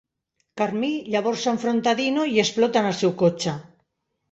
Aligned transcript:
Carmí 0.61 0.89
llavors 1.15 1.43
s'enfronta 1.43 1.93
a 1.93 1.99
Dino 2.01 2.25
i 2.33 2.41
explota 2.47 2.85
en 2.85 2.91
el 2.95 2.99
seu 3.05 3.17
cotxe. 3.23 3.57